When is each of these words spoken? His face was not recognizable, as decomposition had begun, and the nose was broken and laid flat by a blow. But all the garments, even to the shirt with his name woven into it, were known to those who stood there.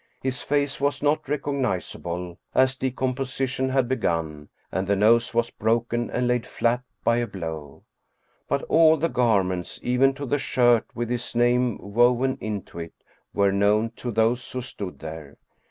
His 0.23 0.41
face 0.41 0.81
was 0.81 1.03
not 1.03 1.29
recognizable, 1.29 2.39
as 2.55 2.75
decomposition 2.75 3.69
had 3.69 3.87
begun, 3.87 4.49
and 4.71 4.87
the 4.87 4.95
nose 4.95 5.31
was 5.35 5.51
broken 5.51 6.09
and 6.09 6.27
laid 6.27 6.47
flat 6.47 6.81
by 7.03 7.17
a 7.17 7.27
blow. 7.27 7.83
But 8.47 8.63
all 8.63 8.97
the 8.97 9.09
garments, 9.09 9.79
even 9.83 10.15
to 10.15 10.25
the 10.25 10.39
shirt 10.39 10.87
with 10.95 11.11
his 11.11 11.35
name 11.35 11.77
woven 11.77 12.39
into 12.41 12.79
it, 12.79 12.95
were 13.31 13.51
known 13.51 13.91
to 13.97 14.09
those 14.09 14.49
who 14.51 14.61
stood 14.63 14.97
there. 14.97 15.37